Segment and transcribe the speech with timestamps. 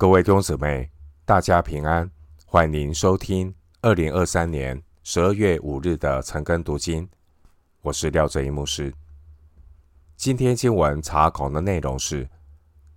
[0.00, 0.90] 各位弟兄姊妹，
[1.26, 2.10] 大家平安，
[2.46, 7.06] 欢迎收听二零二三年十二月五日的晨更读经。
[7.82, 8.94] 我是廖正一牧师。
[10.16, 12.24] 今天经文查考的内容是《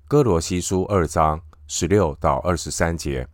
[0.07, 3.25] 哥罗西书》二章十六到二十三节，《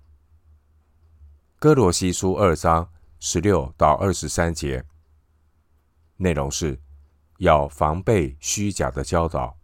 [1.59, 2.89] 哥罗西书》二章
[3.20, 4.83] 十六到二十三节
[6.17, 6.81] 内容是
[7.38, 9.55] 要防备虚假的教导。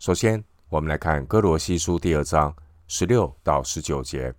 [0.00, 2.52] 首先，我们来看《歌罗西书》第二章
[2.88, 4.34] 十六到十九节。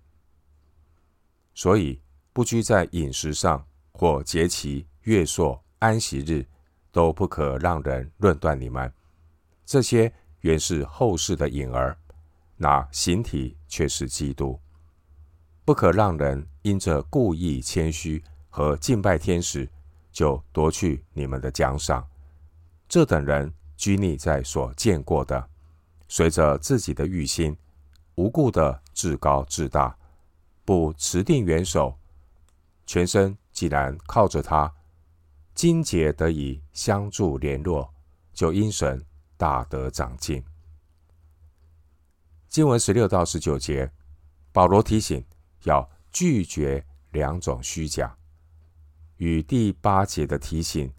[1.54, 1.98] 所以，
[2.34, 6.44] 不拘在饮食上或节期、月朔、安息日，
[6.92, 8.92] 都不可让人论断你们。
[9.64, 11.96] 这些原是后世的影儿，
[12.56, 14.60] 那形体却是基督。
[15.64, 19.66] 不可让人因着故意谦虚和敬拜天使，
[20.12, 22.06] 就夺去你们的奖赏。
[22.86, 25.48] 这等人拘泥在所见过的。
[26.08, 27.56] 随着自己的欲心，
[28.14, 29.96] 无故的自高自大，
[30.64, 31.98] 不持定元首，
[32.86, 34.74] 全身既然靠着他，
[35.54, 37.92] 筋节得以相助联络，
[38.32, 39.04] 就因神
[39.36, 40.42] 大得长进。
[42.48, 43.92] 经文十六到十九节，
[44.50, 45.22] 保罗提醒
[45.64, 48.16] 要拒绝两种虚假，
[49.18, 50.90] 与第八节的提醒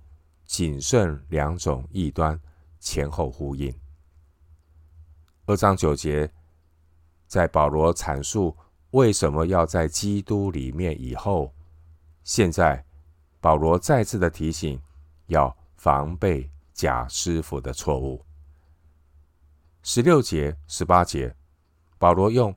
[0.46, 2.40] 谨慎两种异端
[2.80, 3.73] 前后呼应。
[5.50, 6.31] 二章九节，
[7.25, 8.55] 在保罗阐述
[8.92, 11.52] 为什么要在基督里面以后，
[12.23, 12.86] 现在
[13.42, 14.80] 保罗再次的提醒，
[15.25, 18.23] 要防备假师傅的错误。
[19.81, 21.36] 十六节、十八节，
[21.97, 22.55] 保罗用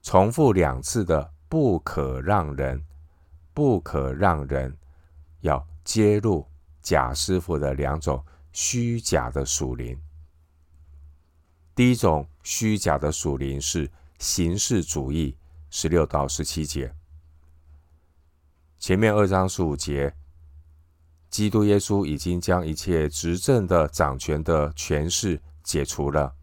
[0.00, 2.82] 重复两次的“不可让人”，
[3.52, 4.74] 不可让人
[5.40, 6.48] 要揭露
[6.80, 10.00] 假师傅的两种虚假的属灵。
[11.78, 15.36] 第一种虚假的属灵是形式主义，
[15.70, 16.92] 十六到十七节。
[18.80, 20.12] 前面二章十五节，
[21.30, 26.34] 基督耶稣已经将一切执政的掌权的权势解除了，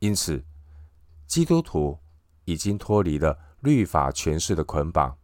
[0.00, 0.44] 因此
[1.28, 1.96] 基督徒
[2.44, 5.16] 已经脱离了律法权势的捆绑。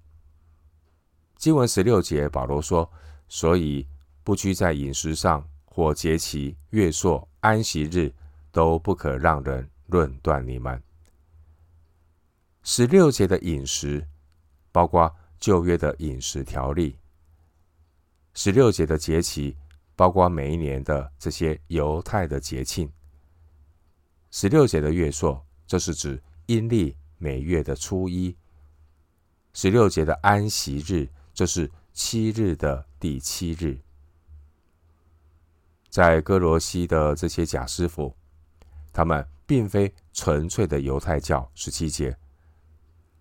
[1.35, 2.89] 经文十六节，保罗说
[3.27, 3.89] ：“所以
[4.23, 8.15] 不拘在饮食上，或节期、月朔、安息日。”
[8.53, 10.81] 都不可让人论断你们。
[12.63, 14.07] 十六节的饮食，
[14.71, 16.95] 包括旧约的饮食条例；
[18.35, 19.57] 十六节的节期，
[19.97, 22.87] 包括每一年的这些犹太的节庆；
[24.31, 28.37] 十六节的月朔，这是指阴历每月的初一；
[29.53, 33.81] 十六节的安息日，这是七日的第七日。
[35.89, 38.15] 在歌罗西的这些假师傅。
[38.93, 42.17] 他们并非纯粹的犹太教，十七节，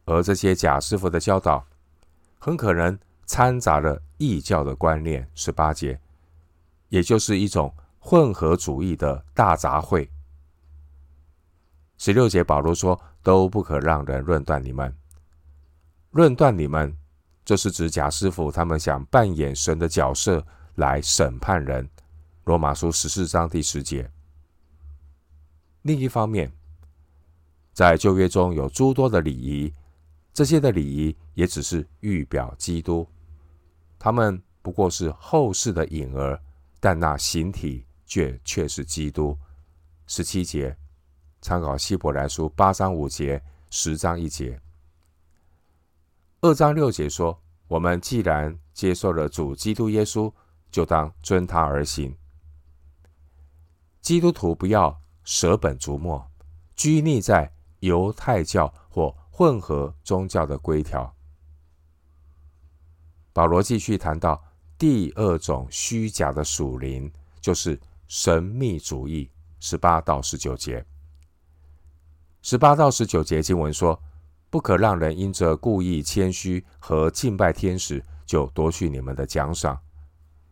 [0.05, 1.65] 而这些假师傅的教导，
[2.37, 5.99] 很可能掺杂了异教的观念，十八节，
[6.89, 10.09] 也就是一种混合主义的大杂烩。
[11.97, 14.95] 十六节，保罗说：“都不可让人论断你们，
[16.09, 16.97] 论断你们，
[17.45, 20.45] 这是指假师傅他们想扮演神的角色
[20.75, 21.87] 来审判人。”
[22.45, 24.11] 罗马书十四章第十节。
[25.83, 26.51] 另一方面，
[27.73, 29.73] 在旧约中有诸多的礼仪，
[30.31, 33.07] 这些的礼仪也只是预表基督，
[33.97, 36.39] 他们不过是后世的影儿，
[36.79, 39.35] 但那形体却却是基督。
[40.05, 40.77] 十七节，
[41.41, 43.41] 参考希伯来书八章五节、
[43.71, 44.61] 十章一节。
[46.41, 50.31] 二章六节说：我们既然接受了主基督耶稣，
[50.69, 52.15] 就当遵他而行。
[53.99, 55.00] 基督徒不要。
[55.23, 56.25] 舍本逐末，
[56.75, 61.13] 拘泥在犹太教或混合宗教的规条。
[63.33, 64.43] 保罗继续谈到
[64.77, 69.29] 第二种虚假的属灵，就是神秘主义。
[69.63, 70.83] 十八到十九节，
[72.41, 74.01] 十八到十九节经文说
[74.49, 79.79] ：“不可让人因着故意谦虚和敬拜天使，就夺去你们的奖赏。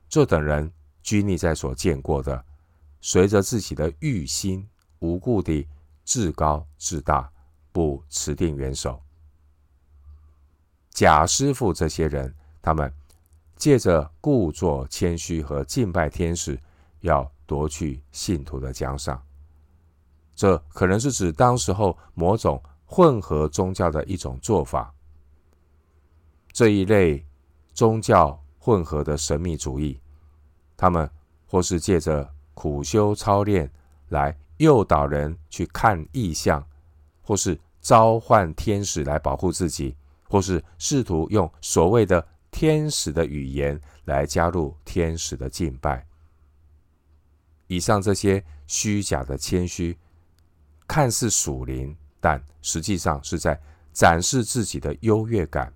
[0.08, 2.46] 这等人拘泥在所见过的。”
[3.02, 4.68] 随着自己的欲心，
[5.00, 5.68] 无故地
[6.04, 7.32] 自高自大，
[7.72, 9.02] 不持定元首。
[10.90, 12.92] 假师傅这些人，他们
[13.56, 16.60] 借着故作谦虚和敬拜天使，
[17.02, 19.24] 要夺去信徒的奖赏。
[20.36, 24.94] 这可能是指当时候某种混合宗教的一种做法。
[26.52, 27.26] 这一类
[27.74, 30.00] 宗教混合的神秘主义，
[30.76, 31.10] 他们
[31.46, 33.72] 或是借着苦修操练
[34.10, 36.62] 来诱导人去看异象，
[37.22, 39.96] 或是召唤天使来保护自己，
[40.28, 46.06] 或是试图用所谓的天使的语言来加入天使的敬拜。
[47.68, 49.98] 以上这些虚假的谦虚，
[50.86, 53.58] 看似属灵，但实际上是在
[53.94, 55.72] 展示自己的优越感，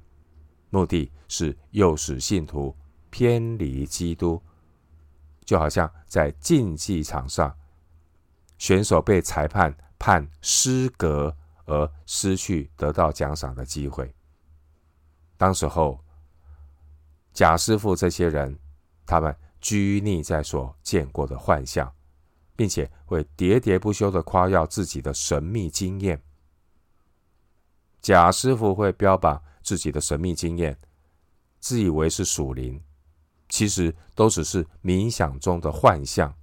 [0.70, 2.76] 目的是诱使信徒
[3.10, 4.42] 偏离基督。
[5.46, 7.56] 就好像在竞技场上，
[8.58, 11.36] 选手被裁判判失格
[11.66, 14.14] 而失去得到奖赏的机会。
[15.38, 16.04] 当时候，
[17.34, 18.58] 贾师傅这些人，
[19.06, 21.94] 他们拘泥在所见过的幻象，
[22.56, 26.22] 并且会喋喋不休的夸耀自己的神秘经验。
[28.02, 30.78] 贾师傅会标榜自己的神秘经验，
[31.60, 32.82] 自以为是属灵。
[33.54, 36.34] 其实都只是冥想中的幻象，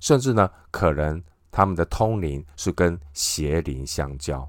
[0.00, 4.46] 甚至呢，可能他们的通灵是跟邪灵相交。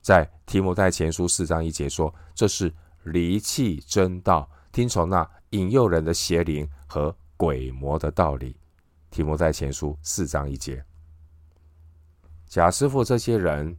[0.00, 8.56] 在提摩太前书四章一节说：“这是离弃真道，听从那引诱人的邪灵和鬼魔的道理。”
[9.12, 10.82] 提摩太前书四章一节。
[12.46, 13.76] 假师傅这些人，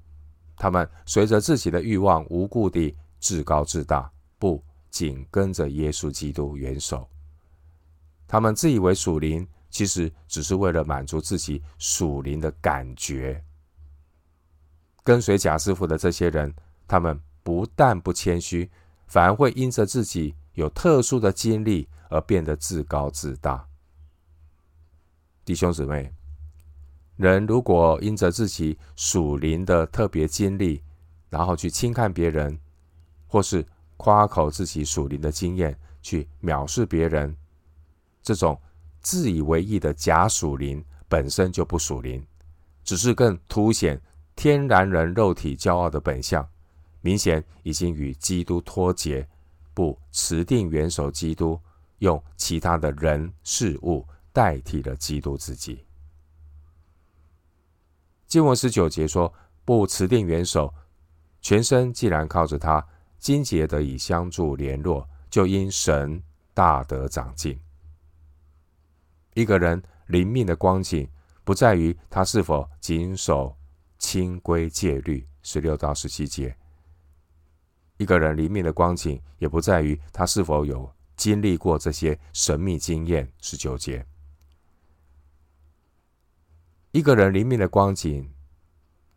[0.55, 4.63] 他们随着自己的欲望，无故地自高自大，不。
[4.91, 7.09] 紧跟着耶稣基督元首，
[8.27, 13.43] 他们自以为属灵，其实只是为了满足自己属灵的感觉。
[15.03, 16.53] 跟随贾师傅的这些人，
[16.87, 18.69] 他们不但不谦虚，
[19.07, 23.67] 反而会因着自己有特殊的经历而变得自高自大。
[25.43, 26.13] 弟兄姊妹，
[27.15, 30.83] 人如果因着自己属灵的特别经历，
[31.29, 32.59] 然后去轻看别人，
[33.25, 33.65] 或是
[34.01, 37.37] 夸口自己属灵的经验，去藐视别人，
[38.23, 38.59] 这种
[38.99, 42.25] 自以为义的假属灵本身就不属灵，
[42.83, 44.01] 只是更凸显
[44.35, 46.43] 天然人肉体骄傲的本相，
[47.01, 49.29] 明显已经与基督脱节，
[49.71, 51.59] 不持定元首基督，
[51.99, 54.03] 用其他的人事物
[54.33, 55.85] 代替了基督自己。
[58.25, 59.31] 经文十九节说
[59.63, 60.73] ：“不持定元首，
[61.39, 62.83] 全身既然靠着他。”
[63.21, 66.21] 筋节得以相助联络，就因神
[66.55, 67.57] 大得长进。
[69.35, 71.07] 一个人灵命的光景，
[71.43, 73.55] 不在于他是否谨守
[73.99, 76.57] 清规戒律（十六到十七节）。
[77.97, 84.03] 一个人灵命的光景，也不在于他是否有经历过这些神秘经验（十九节）。
[86.89, 88.33] 一个人灵命的光景，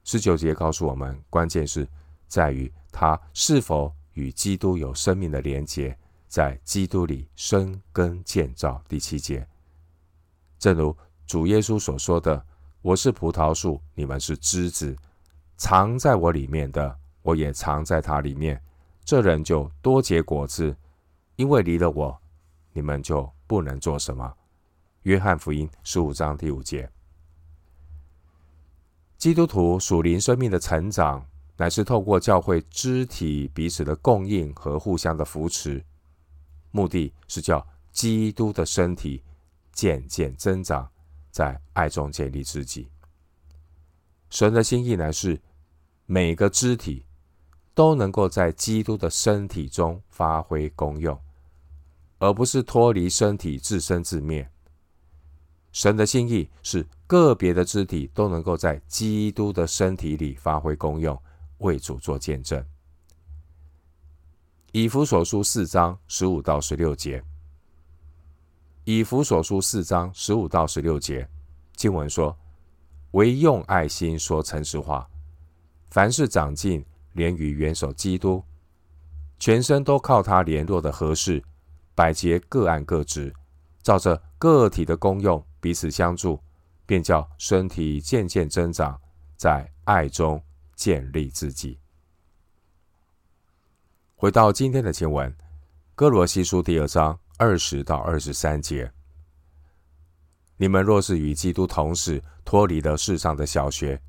[0.04, 1.88] 十九节告诉我们，关键是
[2.34, 2.68] 在于。
[2.90, 5.96] 他是否与基督有生命的连结，
[6.26, 8.82] 在基督里生根建造？
[8.88, 9.46] 第七节，
[10.58, 10.96] 正如
[11.26, 12.44] 主耶稣所说的
[12.82, 14.96] ：“我是葡萄树，你们是枝子，
[15.56, 18.60] 藏在我里面的，我也藏在他里面。
[19.04, 20.76] 这人就多结果子，
[21.36, 22.20] 因为离了我，
[22.72, 24.34] 你们就不能做什么。”
[25.02, 26.90] 约翰福音十五章第五节。
[29.18, 31.26] 基督徒属灵生命的成长。
[31.56, 35.84] 乃是透过教会肢体彼此的供应和互相的扶持，
[36.72, 39.22] 目的是叫基督的身体
[39.72, 40.90] 渐渐增长，
[41.30, 42.88] 在爱中建立自己。
[44.30, 45.40] 神的心意乃是
[46.06, 47.06] 每个肢体
[47.72, 51.16] 都能够在基督的身体中发挥功用，
[52.18, 54.50] 而不是脱离身体自生自灭。
[55.70, 61.16] 神的心意是个别的肢体都能够在基督的身体里发挥功用。
[61.64, 62.62] 为主做见证。
[64.72, 67.24] 以弗所书四章十五到十六节。
[68.84, 71.26] 以弗所书四章十五到十六节
[71.74, 72.36] 经文说
[73.12, 75.08] ：“唯用爱心说诚实话，
[75.90, 78.44] 凡事长进，连于元首基督，
[79.38, 81.42] 全身都靠他联络的合适，
[81.94, 83.34] 百节各按各职，
[83.82, 86.38] 照着个体的功用彼此相助，
[86.84, 89.00] 便叫身体渐渐增长，
[89.38, 90.38] 在爱中。”
[90.74, 91.78] 建立自己。
[94.16, 95.30] 回到今天的经文，
[95.94, 98.90] 《哥罗西书》第二章二十到二十三节：
[100.56, 104.00] 你们若是与基督同死，脱离了世上的小学，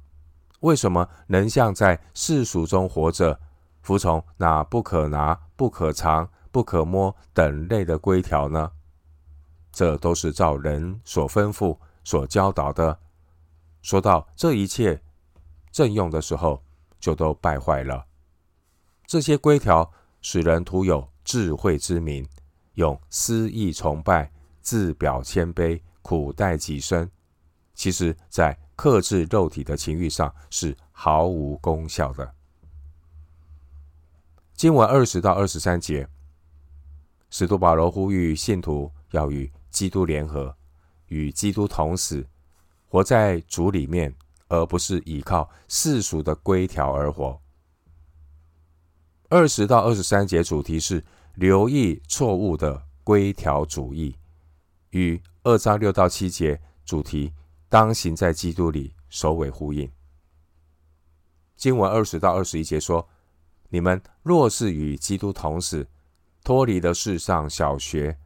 [0.62, 3.40] 为什么能像在世俗中活着，
[3.82, 8.72] 服从那不可拿、不可尝、不可摸等类的规条呢？
[9.72, 12.98] 这都是照人所吩咐、所教导的。
[13.82, 15.02] 说到这一切。
[15.76, 16.64] 正用的时候，
[17.02, 18.06] 就都败坏了。
[19.06, 19.92] 这些规条
[20.22, 22.26] 使人徒有智慧之名，
[22.76, 27.12] 用私意崇拜，自表谦卑，苦待己身。
[27.74, 32.34] 其实，在克制肉体的情欲上是毫无功效的。
[34.54, 36.08] 经文二十到二十三节，
[37.30, 40.56] 使徒保罗呼吁信徒要与基督联合，
[41.08, 42.26] 与基督同死，
[42.88, 44.16] 活在主里面，
[44.48, 47.42] 而不是依靠世俗的规条而活。
[49.30, 54.16] 二十到二十三节主题是留意错误的规条主义，
[54.92, 57.34] 与二章六到七节主题
[57.70, 59.92] 当行在基督里首尾呼应。
[61.56, 63.08] 经文二十到二十一节说。
[63.70, 65.88] 你们若是与基督同死，
[66.44, 68.18] 脱离了世上小学，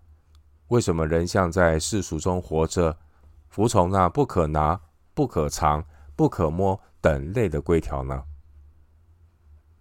[0.68, 3.00] 为什么仍像在世俗中活着，
[3.48, 4.82] 服从那不可拿、
[5.16, 5.86] 不可藏、
[6.20, 8.26] 不可摸等类的规条呢？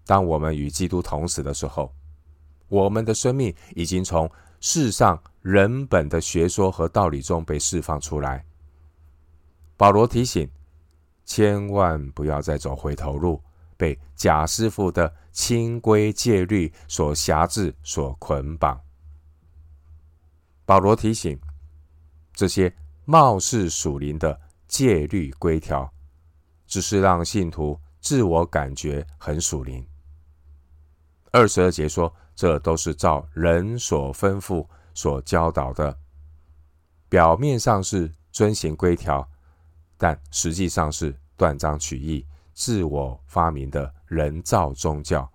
[0.07, 1.93] 当我们与基督同死的时候，
[2.69, 4.31] 我们的生命已经从
[4.61, 8.47] 世上人本的学说和道理中被释放出来。
[9.77, 10.49] 保罗提醒，
[11.25, 13.43] 千万不要再走回头路。
[13.77, 18.81] 被假师傅的清规戒律所辖制、所捆绑。
[20.65, 21.37] 保罗提醒，
[22.33, 22.73] 这些
[23.07, 25.93] 貌似属灵的戒律规条，
[26.69, 29.85] 只是让信徒自我感觉很属灵。
[31.33, 35.99] 二十二节说，这都是照人所吩咐、所教导的，
[37.09, 39.29] 表面上是遵行规条，
[39.97, 42.25] 但实际上是断章取义。
[42.55, 45.31] 自我发明的人造宗教，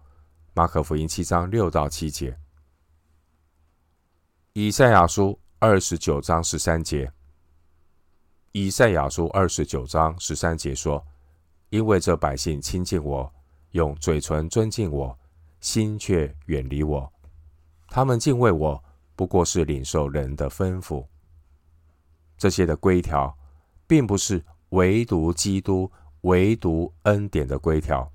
[0.53, 2.37] 马可福音七章六到七节，
[4.51, 7.13] 以赛亚书二十九章十三节，
[8.51, 11.05] 以赛亚书二十九章十三节说
[11.73, 13.33] ：“因为这百姓亲近我，
[13.71, 15.17] 用嘴唇尊敬我，
[15.59, 17.11] 心却远离我。
[17.87, 18.83] 他们敬畏我，
[19.15, 21.03] 不过是领受人的吩咐。
[22.37, 23.35] 这些的规条，
[23.87, 25.91] 并不是唯独基督。”
[26.23, 28.09] 唯独恩典的规条。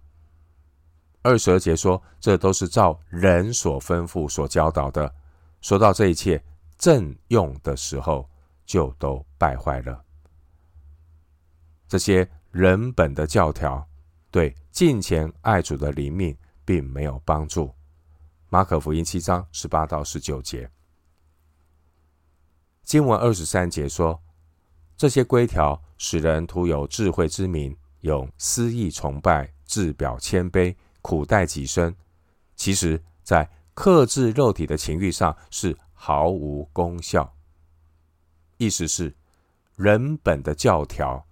[1.20, 5.14] 二十二节说，这都是照人所吩咐、所教导的。
[5.60, 6.42] 说到这一切
[6.78, 8.26] 正用的时候，
[8.64, 10.02] 就都败坏了。
[11.86, 13.88] 这些人本的教条，
[14.30, 17.72] 对敬虔爱主的灵命并没有帮助。
[18.48, 20.70] 马可福音七章十八到十九节，
[22.82, 24.20] 经文二十三节说，
[24.96, 27.76] 这些规条使人徒有智慧之名。
[28.02, 31.92] 用私意崇拜，自表谦卑，苦待己身，
[32.54, 37.34] 其实，在克制肉体的情欲上是毫无功效。
[38.56, 39.12] 意思是，
[39.74, 41.26] 人本的教条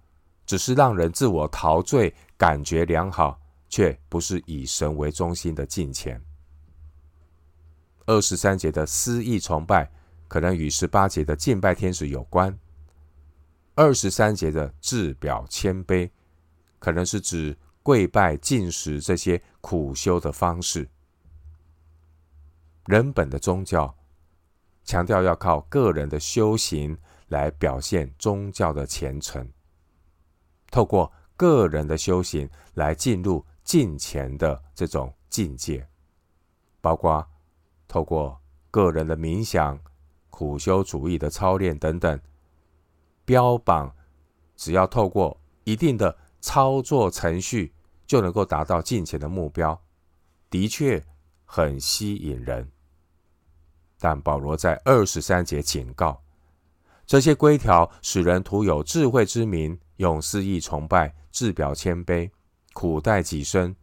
[0.47, 3.39] 只是让人自我陶醉，感觉良好，
[3.69, 6.19] 却不是以神为中心的敬虔。
[8.07, 9.91] 二十三节的私意崇拜，
[10.27, 12.57] 可能与十八节的敬拜天使有关。
[13.75, 16.09] 二十三节的自表谦卑。
[16.79, 20.87] 可能是指跪拜、进食这些苦修的方式。
[22.85, 23.97] 人本的宗教
[24.83, 26.95] 强调要靠个人的修行
[27.29, 29.49] 来表现宗教的虔诚，
[30.71, 35.87] 透过个人的修行来进入敬虔的这种境界，
[36.81, 37.27] 包括
[37.87, 38.39] 透过
[38.71, 39.79] 个人的冥想、
[40.29, 42.19] 苦修主义的操练等等，
[43.25, 43.95] 标榜
[44.55, 46.17] 只要透过一定的。
[46.39, 47.73] 操作程序
[48.05, 49.81] 就能够达到敬虔的目标，
[50.51, 51.03] 的确
[51.43, 52.71] 很吸引人。
[53.99, 56.21] 但保罗在二十三节警告，
[57.07, 62.29] 这些规条使人徒有智慧之名，用肆意崇拜，自表谦卑，
[62.73, 63.75] 苦待己身，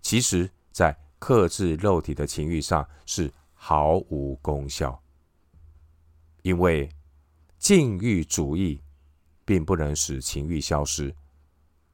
[0.00, 5.00] 其实在克制肉体的情欲上是毫无功效。
[6.42, 6.88] 因为
[7.58, 8.82] 禁欲主义
[9.44, 11.14] 并不能使情欲消失。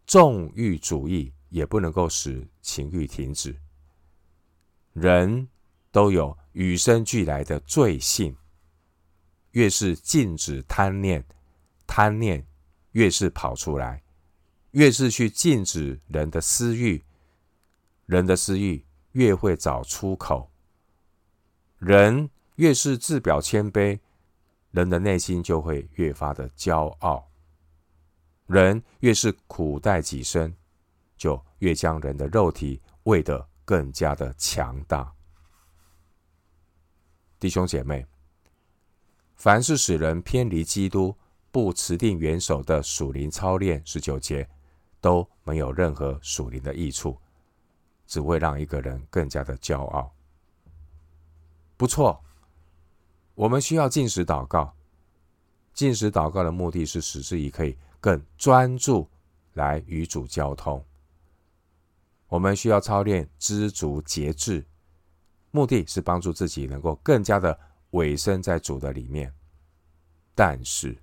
[0.07, 3.55] 纵欲主义也不能够使情欲停止。
[4.95, 5.47] 人
[5.93, 8.35] 都有与生俱来的罪性，
[9.51, 11.23] 越是禁止贪念，
[11.87, 12.47] 贪念
[12.93, 14.01] 越是跑出来；
[14.73, 17.05] 越是去禁止人的私欲，
[18.07, 20.51] 人的私欲越会找出口。
[21.79, 24.01] 人越是自表谦卑，
[24.71, 27.31] 人的内心就会越发的骄傲。
[28.47, 30.57] 人越是苦待己身，
[31.17, 35.13] 就越将人的肉体喂得更加的强大。
[37.39, 38.05] 弟兄姐妹，
[39.37, 41.15] 凡是使人偏离基督、
[41.51, 44.49] 不持定元首的属灵操练，十九节
[45.01, 47.19] 都没有任何属灵的益处，
[48.07, 50.13] 只会让一个人更加的骄傲。
[51.77, 52.23] 不错，
[53.35, 54.75] 我们需要进食祷告。
[55.73, 57.77] 进食祷告的目的是使自己可以。
[58.01, 59.09] 更专注
[59.55, 60.85] 来与主交通，
[62.29, 64.65] 我们需要操练知足节制，
[65.51, 67.59] 目的是帮助自己能够更加的
[67.91, 69.35] 委身在主的里面。
[70.33, 70.97] 但是，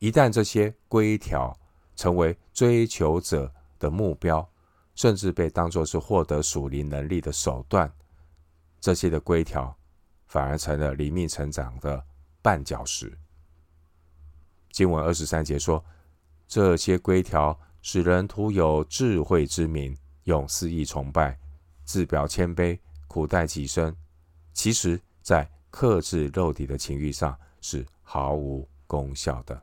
[0.00, 1.56] 一旦这些规条
[1.94, 4.50] 成为追求者的目标，
[4.94, 7.92] 甚至被当作是获得属灵能力的手段，
[8.80, 9.76] 这些的规条
[10.26, 12.02] 反而成了灵命成长的
[12.42, 13.12] 绊脚石。
[14.70, 15.84] 经文二十三节说，
[16.48, 21.38] 这些规条使人徒有智慧之名，用私意崇拜，
[21.84, 23.94] 自表谦卑，苦待己身。
[24.54, 29.62] 其实，在克制肉体的情欲上是毫无功效的。